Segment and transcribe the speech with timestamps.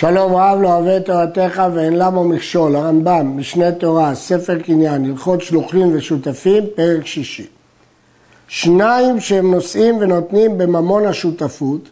[0.00, 5.42] שלום רב לא אוהב את תורתך ואין למה מכשול, הרמב"ם, משנה תורה, ספר קניין, הלכות
[5.42, 7.46] שלוחים ושותפים, פרק שישי.
[8.48, 11.88] שניים שהם נושאים ונותנים בממון השותפות,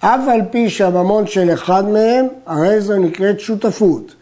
[0.00, 4.14] אף על פי שהממון של אחד מהם, הרי זו נקראת שותפות.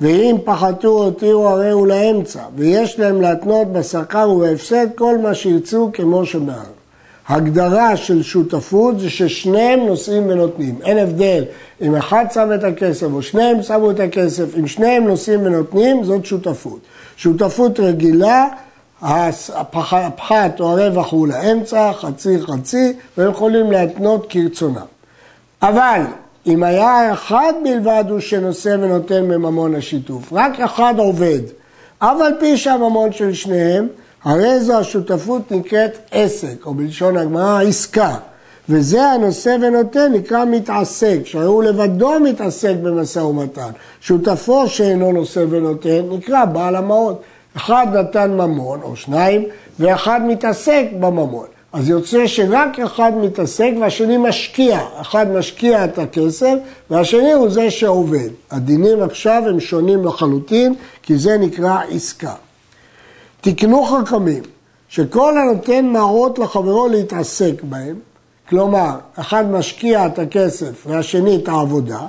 [0.00, 6.26] ואם פחתו הותירו הרי הוא לאמצע, ויש להם להתנות בשכר ובהפסד כל מה שירצו כמו
[6.26, 6.81] שבאר.
[7.28, 10.78] הגדרה של שותפות זה ששניהם נושאים ונותנים.
[10.84, 11.44] אין הבדל
[11.82, 16.26] אם אחד שם את הכסף או שניהם שמו את הכסף, אם שניהם נושאים ונותנים, זאת
[16.26, 16.78] שותפות.
[17.16, 18.46] שותפות רגילה,
[19.02, 24.86] הפחת או הרווח הוא לאמצע, חצי חצי, והם יכולים להתנות כרצונם.
[25.62, 26.00] אבל
[26.46, 31.40] אם היה אחד בלבד הוא שנושא ונותן מממון השיתוף, רק אחד עובד,
[31.98, 33.88] אף על פי שהממון של שניהם,
[34.24, 38.16] הרי זו השותפות נקראת עסק, או בלשון הגמרא עסקה.
[38.68, 43.70] וזה הנושא ונותן נקרא מתעסק, שהרי הוא לבדו מתעסק במשא ומתן.
[44.00, 47.22] שותפו שאינו נושא ונותן נקרא בעל המעות.
[47.56, 49.44] אחד נתן ממון, או שניים,
[49.78, 51.46] ואחד מתעסק בממון.
[51.72, 54.80] אז יוצא שרק אחד מתעסק והשני משקיע.
[55.00, 56.54] אחד משקיע את הכסף
[56.90, 58.28] והשני הוא זה שעובד.
[58.50, 62.34] הדינים עכשיו הם שונים לחלוטין, כי זה נקרא עסקה.
[63.44, 64.42] תקנו חכמים
[64.88, 67.96] שכל הנותן מערות לחברו להתעסק בהם,
[68.48, 72.00] כלומר, אחד משקיע את הכסף והשני את העבודה,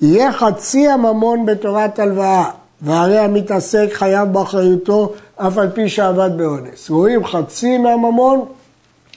[0.00, 2.50] יהיה חצי הממון בתורת הלוואה,
[2.82, 6.90] והרי המתעסק חייב באחריותו אף על פי שעבד באונס.
[6.90, 8.44] רואים חצי מהממון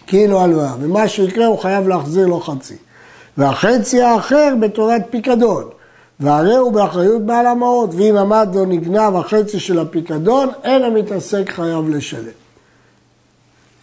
[0.08, 2.76] כאילו הלוואה, ומה שיקרה הוא חייב להחזיר לו חצי.
[3.38, 5.64] והחצי האחר בתורת פיקדון,
[6.20, 11.90] והרי הוא באחריות בעל המעות, ואם עמד לו נגנב החצי של הפיקדון, אין המתעסק חייב
[11.90, 12.40] לשלם.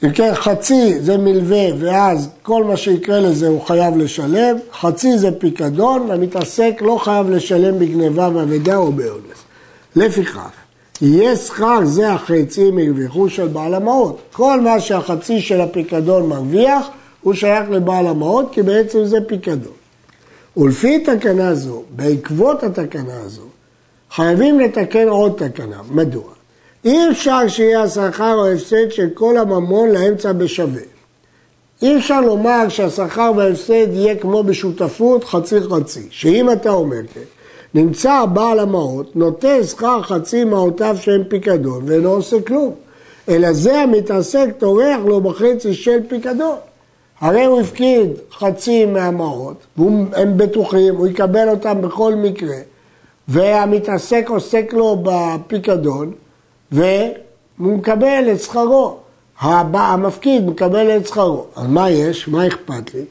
[0.05, 5.33] אם כן, חצי זה מלווה, ואז כל מה שיקרה לזה הוא חייב לשלם, חצי זה
[5.39, 9.45] פיקדון, והמתעסק לא חייב לשלם בגניבה ואבדה או באונס.
[9.97, 10.51] לפיכך,
[11.01, 14.19] יהיה שכר זה החצי מרוויחו של בעל המעות.
[14.33, 16.87] כל מה שהחצי של הפיקדון מרוויח,
[17.23, 19.86] הוא שייך לבעל המעות, כי בעצם זה פיקדון.
[20.57, 23.43] ולפי תקנה זו, בעקבות התקנה הזו,
[24.11, 25.81] חייבים לתקן עוד תקנה.
[25.91, 26.23] מדוע?
[26.85, 30.83] אי אפשר שיהיה השכר או ההפסד של כל הממון לאמצע בשווה.
[31.83, 37.21] אי אפשר לומר שהשכר וההפסד יהיה כמו בשותפות חצי חצי, שאם אתה אומר כן,
[37.75, 42.75] נמצא בעל המעות, נוטה שכר חצי מעותיו שהם פיקדון ואינו עושה כלום,
[43.29, 46.57] אלא זה המתעסק טורח לו בחצי של פיקדון.
[47.21, 52.57] הרי הוא הפקיד חצי מהמעות, והם בטוחים, הוא יקבל אותם בכל מקרה,
[53.29, 56.13] והמתעסק עוסק לו בפיקדון,
[56.73, 56.93] והוא
[57.59, 58.97] מקבל את שכרו.
[59.41, 61.45] המפקיד מקבל את שכרו.
[61.57, 62.29] אז מה יש?
[62.29, 63.05] מה אכפת לי?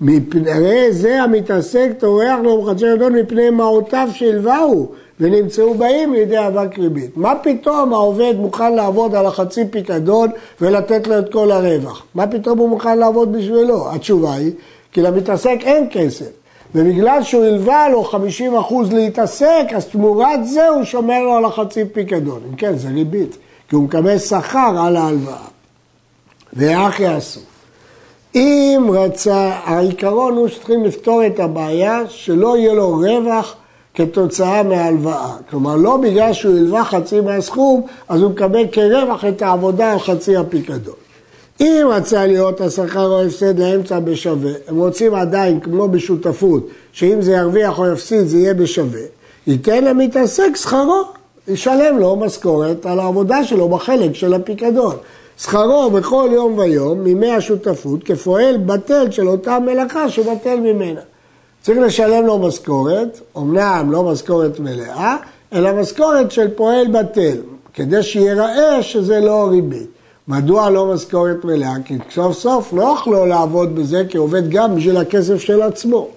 [0.00, 4.88] מפני זה המתעסק טורח לו בחצי גדול מפני מעותיו שהלוואו
[5.20, 7.16] ונמצאו באים לידי אבק ריבית.
[7.16, 12.04] מה פתאום העובד מוכן לעבוד על החצי פיקדון ולתת לו את כל הרווח?
[12.14, 13.92] מה פתאום הוא מוכן לעבוד בשבילו?
[13.92, 14.52] התשובה היא,
[14.92, 16.30] כי למתעסק אין כסף.
[16.74, 18.14] ובגלל שהוא הלווה לו 50%
[18.94, 22.40] להתעסק, אז תמורת זה הוא שומר לו על החצי פיקדון.
[22.50, 23.36] אם כן, זה ריבית,
[23.68, 25.46] כי הוא מקבל שכר על ההלוואה.
[26.52, 27.40] ואיך יעשו?
[28.34, 33.56] אם רצה, העיקרון הוא שצריכים לפתור את הבעיה שלא יהיה לו רווח
[33.96, 35.36] כתוצאה מההלוואה.
[35.50, 40.36] כלומר, לא בגלל שהוא הלווה חצי מהסכום, אז הוא מקבל כרווח את העבודה על חצי
[40.36, 40.94] הפיקדון.
[41.60, 47.32] אם רצה להיות השכר או הפסד לאמצע בשווה, הם רוצים עדיין, כמו בשותפות, שאם זה
[47.32, 49.00] ירוויח או יפסיד זה יהיה בשווה,
[49.46, 51.02] ייתן למתעסק שכרו,
[51.48, 54.96] ישלם לו משכורת על העבודה שלו בחלק של הפיקדון.
[55.38, 61.00] שכרו בכל יום ויום מימי השותפות כפועל בטל של אותה מלאכה שבטל ממנה.
[61.66, 65.16] צריך לשלם לו משכורת, אמנם לא משכורת מלאה,
[65.52, 67.36] אלא משכורת של פועל בטל,
[67.74, 69.88] כדי שיראה שזה לא ריבית.
[70.28, 71.74] מדוע לא משכורת מלאה?
[71.84, 76.08] כי סוף סוף נוח לו לעבוד בזה כעובד גם בשביל הכסף של עצמו.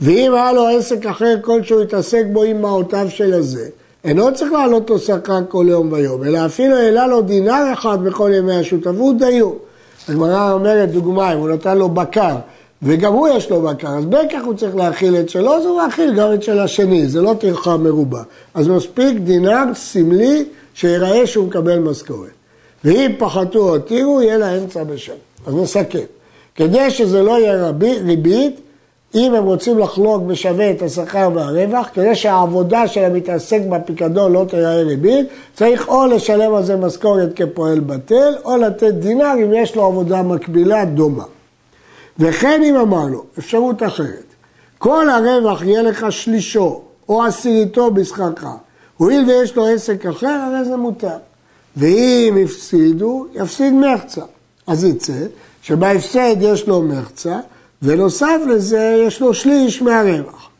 [0.00, 3.68] ואם היה לו עסק אחר כלשהו התעסק בו עם מעותיו של הזה,
[4.04, 8.30] אינו צריך לעלות לו שכר כל יום ויום, אלא אפילו העלה לו דינר אחד בכל
[8.34, 9.58] ימי השותפות דיור.
[10.08, 12.36] הגמרא אומרת, דוגמה, אם הוא נתן לו בקר,
[12.82, 15.82] וגם הוא יש לו בקר, אז בין כך הוא צריך להאכיל את שלו, אז הוא
[15.82, 18.22] מאכיל גם את של השני, זה לא טרחה מרובה.
[18.54, 20.44] אז מספיק דינר סמלי
[20.74, 22.30] שיראה שהוא מקבל משכורת.
[22.84, 25.12] ואם פחתו או הותירו, יהיה לה אמצע בשם.
[25.46, 25.98] אז נסכם.
[26.54, 27.72] כדי שזה לא יהיה
[28.04, 28.60] ריבית,
[29.14, 34.82] אם הם רוצים לחלוק בשווה את השכר והרווח, כדי שהעבודה של המתעסק בפיקדון לא תראה
[34.82, 39.84] ריבית, צריך או לשלם על זה משכורת כפועל בטל, או לתת דינר אם יש לו
[39.84, 41.24] עבודה מקבילה דומה.
[42.18, 44.24] וכן אם אמרנו, אפשרות אחרת,
[44.78, 48.44] כל הרווח יהיה לך שלישו או עשיריתו בשכרך.
[48.96, 51.16] הואיל ויש לו עסק אחר, הרי זה מותר.
[51.76, 54.22] ואם הפסידו, יפסיד מחצה.
[54.66, 55.12] אז יצא
[55.62, 57.38] שבהפסד יש לו מחצה,
[57.82, 60.50] ונוסף לזה יש לו שליש מהרווח.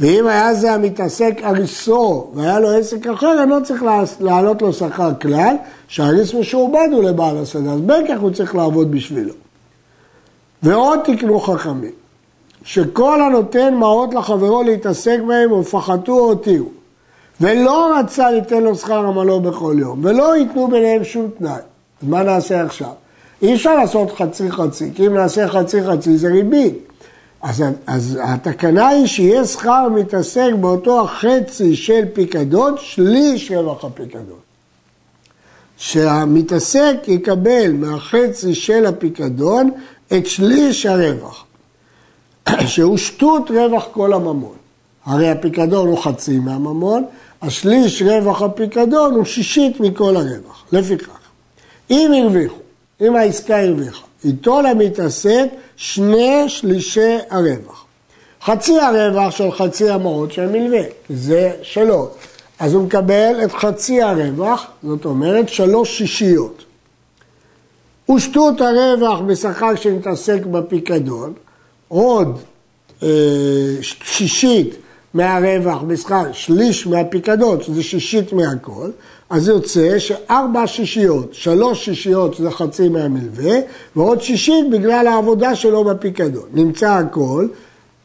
[0.00, 3.82] ואם היה זה המתעסק אריסו והיה לו עסק אחר, אני לא צריך
[4.20, 5.56] להעלות לו שכר כלל,
[5.88, 9.34] שהאריס משועבד הוא לבעל השדה, אז בין כך הוא צריך לעבוד בשבילו.
[10.62, 11.92] ועוד תקנו חכמים,
[12.64, 16.68] שכל הנותן מעות לחברו להתעסק בהם, ופחתו או הותירו,
[17.40, 21.52] ולא רצה ליתן לו שכר עמלו בכל יום, ולא ייתנו ביניהם שום תנאי.
[22.02, 22.90] אז מה נעשה עכשיו?
[23.42, 26.74] אי אפשר לעשות חצי חצי, כי אם נעשה חצי חצי זה ריבית.
[27.42, 34.38] אז, אז התקנה היא שיהיה שכר מתעסק באותו החצי של פיקדון, שליש רווח הפיקדון.
[35.76, 39.70] שהמתעסק יקבל מהחצי של הפיקדון
[40.16, 41.44] את שליש הרווח,
[42.66, 44.56] שהוא שטות רווח כל הממון.
[45.04, 47.04] הרי הפיקדון הוא חצי מהממון,
[47.42, 50.64] השליש רווח הפיקדון הוא שישית מכל הרווח.
[50.72, 51.18] לפיכך,
[51.90, 52.58] אם הרוויחו,
[53.00, 55.46] אם העסקה הרוויחה, איתו למתעסק
[55.76, 57.84] שני שלישי הרווח.
[58.42, 62.08] חצי הרווח של חצי המעות של מלווה, זה שלו.
[62.58, 66.64] אז הוא מקבל את חצי הרווח, זאת אומרת שלוש שישיות.
[68.16, 71.32] ושטות הרווח בשכר שמתעסק בפיקדון,
[71.88, 72.38] עוד
[73.02, 73.08] אה,
[73.80, 74.76] שישית
[75.14, 78.90] מהרווח בשכר שליש מהפיקדון, שזה שישית מהכל,
[79.30, 83.56] אז יוצא שארבע שישיות, שלוש שישיות שזה חצי מהמלווה,
[83.96, 86.48] ועוד שישית בגלל העבודה שלו בפיקדון.
[86.52, 87.48] נמצא הכל,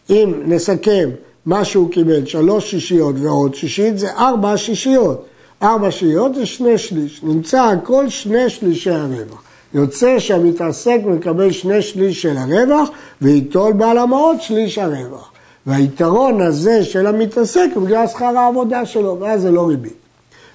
[0.10, 1.10] אם נסכם
[1.46, 5.26] מה שהוא קיבל, שלוש שישיות ועוד שישית, זה ארבע שישיות.
[5.64, 7.24] ארבע שישיות זה שני שליש.
[7.24, 9.44] נמצא הכל שני שלישי הרווח.
[9.74, 12.90] יוצא שהמתעסק מקבל שני שליש של הרווח,
[13.22, 15.31] וייטול בעל המעות שליש הרווח.
[15.66, 19.94] והיתרון הזה של המתעסק הוא בגלל שכר העבודה שלו, ואז זה לא ריבית.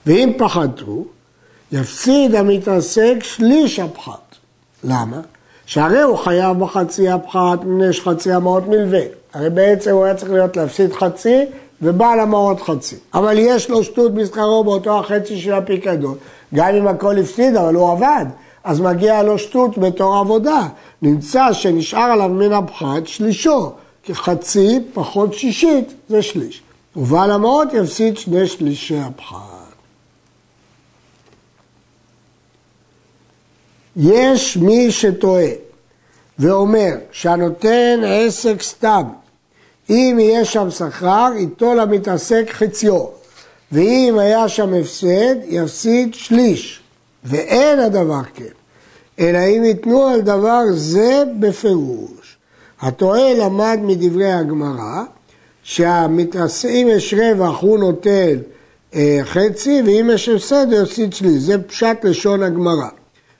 [0.06, 1.04] ואם פחתו,
[1.72, 4.36] יפסיד המתעסק שליש הפחת.
[4.84, 5.20] למה?
[5.66, 9.00] שהרי הוא חייב בחצי הפחת מפני שחצי המעות מלווה.
[9.34, 11.44] הרי בעצם הוא היה צריך להיות להפסיד חצי
[11.82, 12.96] ובעל המעות חצי.
[13.14, 16.14] אבל יש לו שטות בשכרו באותו החצי של הפיקדון.
[16.54, 18.26] גם אם הכל הפסיד, אבל הוא עבד.
[18.68, 20.68] אז מגיע לו שטות בתור עבודה.
[21.02, 23.72] נמצא שנשאר עליו מן הפחת שלישו,
[24.02, 26.62] כי חצי פחות שישית זה שליש.
[26.96, 29.74] ובעל המעות יפסיד שני שלישי הפחת.
[33.96, 35.50] יש מי שטועה
[36.38, 39.02] ואומר שהנותן עסק סתם,
[39.90, 43.04] אם יהיה שם שכר, ייטול המתעסק חציו,
[43.72, 46.80] ואם היה שם הפסד, יפסיד שליש,
[47.24, 48.57] ואין הדבר כן,
[49.20, 52.36] אלא אם ייתנו על דבר זה בפירוש.
[52.80, 55.02] הטועה למד מדברי הגמרא,
[55.62, 58.38] שאם יש רווח הוא נוטל
[58.94, 62.88] אה, חצי, ואם יש הפסד הוא יפסיד שליש, זה פשט לשון הגמרא.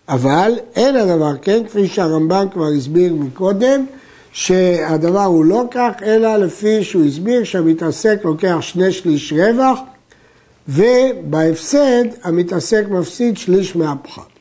[0.09, 3.85] אבל אין הדבר כן, כפי שהרמב"ן כבר הסביר מקודם,
[4.33, 9.79] שהדבר הוא לא כך, אלא לפי שהוא הסביר שהמתעסק לוקח שני שליש רווח,
[10.69, 14.38] ובהפסד המתעסק מפסיד שליש מהפחת.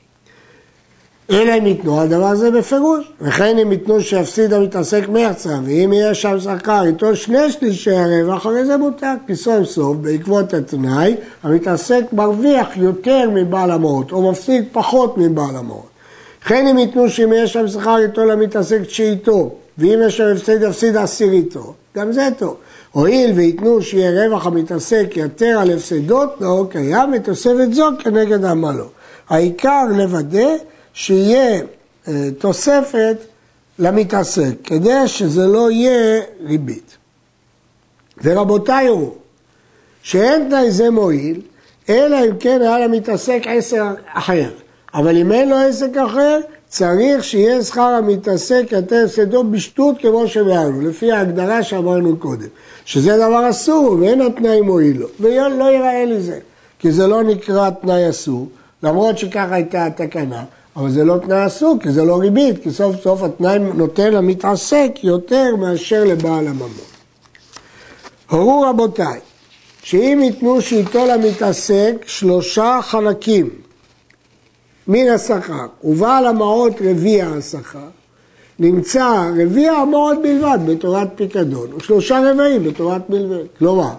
[1.32, 6.14] אלא אם ייתנו על דבר הזה בפירוש, וכן אם ייתנו שיפסיד המתעסק מרצה, ואם יהיה
[6.14, 12.04] שם שכר איתו שני שלישי הרווח, הרי זה מותר, כי סוף סוף, בעקבות התנאי, המתעסק
[12.14, 15.88] מרוויח יותר מבעל המעות, או מפסיד פחות מבעל המעות.
[16.44, 20.96] וכן אם ייתנו שאם יהיה שם שכר איתו למתעסק תשיעיתו, ואם יש שם הפסד יפסיד
[20.96, 22.56] עשיריתו, גם זה טוב.
[22.92, 28.86] הואיל וייתנו שיהיה רווח המתעסק יתר על הפסדות, נאור קיים, ותוספת זו כנגד עמלו.
[29.30, 30.48] העיקר לוודא
[30.98, 31.62] שיהיה
[32.08, 33.18] אה, תוספת
[33.80, 36.98] למתעסק, כדי שזה לא יהיה ריבית.
[38.24, 39.14] ורבותיי יראו,
[40.04, 41.42] שאין תנאי זה מועיל,
[41.90, 43.82] אלא אם כן היה למתעסק עסק
[44.14, 44.50] אחר.
[44.94, 50.82] אבל אם אין לו עסק אחר, צריך שיהיה שכר המתעסק יותר הפסדו בשטות כמו שאמרנו,
[50.82, 52.48] לפי ההגדרה שאמרנו קודם,
[52.86, 56.40] שזה דבר אסור ואין התנאי מועיל לו, ולא ייראה לי זה,
[56.80, 58.48] כי זה לא נקרא תנאי אסור,
[58.84, 60.44] למרות שככה הייתה התקנה,
[60.78, 64.92] אבל זה לא תנאי אסור, כי זה לא ריבית, כי סוף סוף התנאי נותן למתעסק
[65.04, 66.70] יותר מאשר לבעל הממון.
[68.30, 69.20] הורו רבותיי,
[69.84, 73.50] שאם ייתנו שייטול למתעסק שלושה חלקים
[74.88, 77.88] מן השכר, ובעל המעות רביע השכר,
[78.60, 83.40] נמצא רביע המעות בלבד בתורת פיקדון, ושלושה רבעים בתורת מלווה.
[83.60, 83.94] כלומר,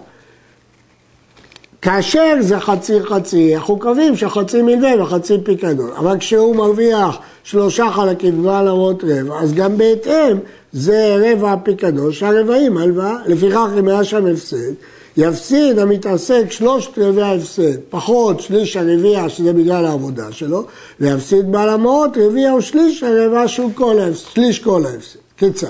[1.81, 8.43] כאשר זה חצי חצי, אנחנו קובעים שחצי מלווה וחצי פיקדון, אבל כשהוא מרוויח שלושה חלקים,
[8.43, 10.37] בא למרות רבע, אז גם בהתאם
[10.73, 14.73] זה רבע הפיקדון, שהרבעים הלוואה, לפיכך אם היה שם הפסד,
[15.17, 20.63] יפסיד המתעסק שלושת רבעי ההפסד, פחות שליש הרביע שזה בגלל העבודה שלו,
[20.99, 25.19] ויפסיד בעל המעות רביע או שליש הרבע שהוא כל ההפסד, שליש כל ההפסד.
[25.37, 25.67] כיצד?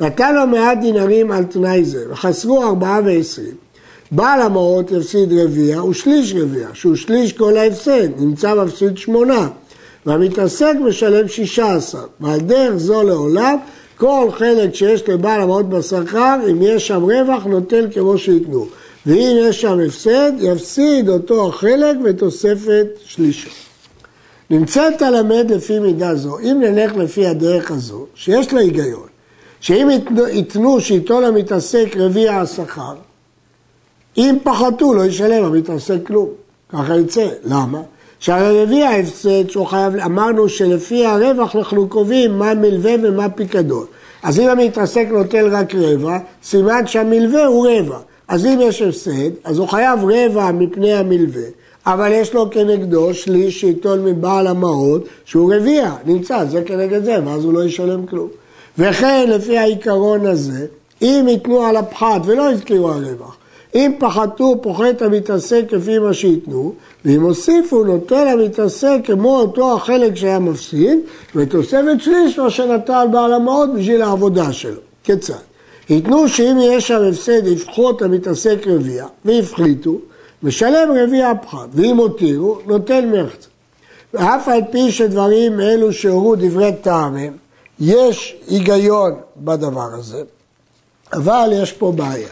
[0.00, 3.65] נתן לו מעט דינרים על תנאי זה, וחסרו ארבעה ועשרים.
[4.10, 9.48] בעל המעות יפסיד רביע ושליש רביע, שהוא שליש כל ההפסד, נמצא מפסיד שמונה.
[10.06, 13.56] והמתעסק משלם שישה עשר, ועל דרך זו לעולם
[13.96, 18.66] כל חלק שיש לבעל המעות בשכר, אם יש שם רווח, נותן כמו שייתנו.
[19.06, 23.50] ואם יש שם הפסד, יפסיד אותו החלק ותוספת שלישו.
[24.50, 29.06] נמצאת הלמד לפי מידה זו, אם נלך לפי הדרך הזו, שיש לה היגיון,
[29.60, 29.88] שאם
[30.28, 32.94] ייתנו שאיתו למתעסק רביע השכר,
[34.18, 36.28] אם פחתו לא ישלם המתעסק כלום,
[36.72, 37.28] ככה יצא.
[37.44, 37.80] למה?
[38.20, 43.84] שהרי רביע ההפסד שהוא חייב, אמרנו שלפי הרווח אנחנו קובעים מה מלווה ומה פיקדון.
[44.22, 47.98] אז אם המתעסק נוטל רק רבע, סימן שהמלווה הוא רבע.
[48.28, 51.42] אז אם יש הפסד, אז הוא חייב רבע מפני המלווה,
[51.86, 57.44] אבל יש לו כנגדו שליש שייטול מבעל המעות שהוא רביע, נמצא, זה כנגד זה, ואז
[57.44, 58.28] הוא לא ישלם כלום.
[58.78, 60.66] וכן, לפי העיקרון הזה,
[61.02, 63.36] אם ייתנו על הפחת ולא הזכירו הרווח,
[63.76, 66.72] אם פחתו, פוחת המתעסק כפי מה שייתנו,
[67.04, 70.98] ואם הוסיפו, נוטל המתעסק כמו אותו החלק שהיה מפסיד,
[71.34, 74.80] ותוספת שליש מה שנטל בעל המעות בשביל העבודה שלו.
[75.04, 75.34] כיצד?
[75.90, 79.96] ייתנו שאם יש שם הפסד, יפחות המתעסק רביע, והפחיתו,
[80.42, 83.48] משלם רביע הפחת, ואם הותירו, נוטל מחצה.
[84.14, 87.32] ואף על פי שדברים אלו שהורו דברי טעם הם,
[87.80, 90.22] יש היגיון בדבר הזה,
[91.12, 92.28] אבל יש פה בעיה.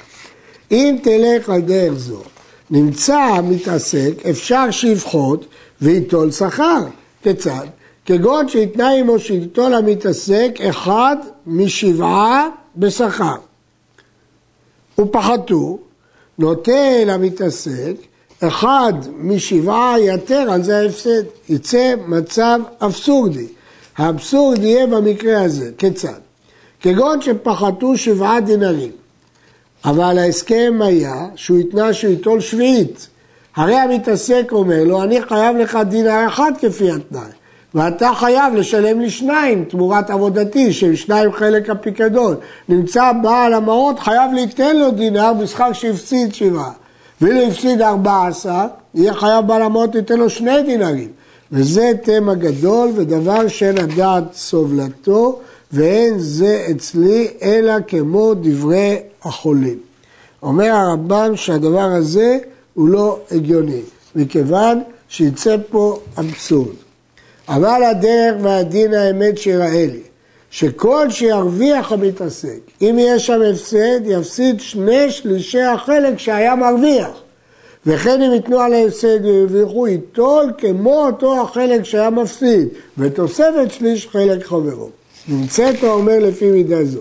[0.75, 2.23] אם תלך על דרך זו,
[2.71, 5.47] נמצא המתעסק, אפשר שיפחות
[5.83, 6.83] וייטול שכר.
[7.23, 7.67] כיצד?
[8.07, 11.17] כגון שהתנה עמו שייטול המתעסק אחד
[11.47, 13.35] משבעה בשכר.
[15.01, 15.79] ופחתו,
[16.39, 17.95] נוטה למתעסק
[18.41, 21.23] אחד משבעה יתר על זה ההפסד.
[21.49, 23.47] יצא מצב אבסורדי.
[23.97, 25.71] האבסורד יהיה במקרה הזה.
[25.79, 26.19] כיצד?
[26.81, 29.04] כגון שפחתו שבעה דינרים.
[29.85, 33.09] אבל ההסכם היה שהוא התנה שהוא ייטול שביעית.
[33.57, 37.21] הרי המתעסק אומר לו, אני חייב לך דינר אחד כפי התנאי,
[37.75, 42.37] ואתה חייב לשלם לי שניים תמורת עבודתי, של שניים חלק הפיקדון.
[42.69, 46.71] נמצא בעל המעות, חייב ליתן לו דינר בשכר שהפסיד שבעה.
[47.21, 51.09] ואילו הפסיד ארבע עשר, יהיה חייב בעל המעות לתת לו שני דינרים.
[51.53, 55.39] וזה תמה גדול ודבר שאין הדעת סובלתו,
[55.75, 59.79] ואין זה אצלי אלא כמו דברי החולים.
[60.43, 62.39] אומר הרמב"ם שהדבר הזה
[62.75, 63.81] הוא לא הגיוני,
[64.17, 66.75] מכיוון שיצא פה אבסורד.
[67.49, 70.03] אבל הדרך והדין האמת שיראה לי,
[70.51, 77.11] שכל שירוויח המתעסק, אם יש שם הפסד, יפסיד שני שלישי החלק שהיה מרוויח.
[77.87, 84.47] וכן אם ייתנו על ההפסד וירוויחו, ייטול כמו אותו החלק שהיה מפסיד, ותוספת שליש חלק
[84.47, 84.91] חברו.
[85.29, 87.01] נמצאת האומר לפי מידה זו.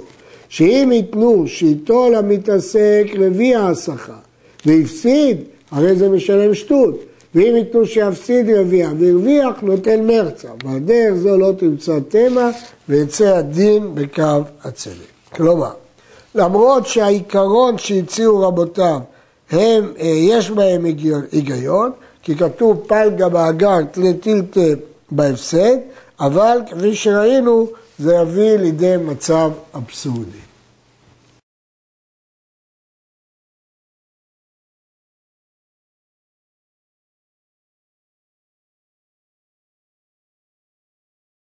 [0.49, 4.13] שאם ייתנו שייטול המתעסק רביע השכר
[4.65, 5.37] והפסיד,
[5.71, 6.99] הרי זה משלם שטות.
[7.35, 10.47] ואם ייתנו שיפסיד רביע והרוויח, נותן מרצה.
[10.63, 12.49] בדרך זו לא תמצא תמה
[12.89, 14.95] ויצא הדין בקו הצדק.
[15.35, 15.71] כלומר,
[16.35, 18.99] למרות שהעיקרון שהציעו רבותיו,
[19.51, 20.85] הם, אה, יש בהם
[21.31, 21.91] היגיון,
[22.23, 24.59] כי כתוב פלגה באגר תלי טילטה
[25.11, 25.77] בהפסד,
[26.19, 27.67] אבל כפי שראינו,
[28.03, 30.42] זה יביא לידי מצב אבסורדי.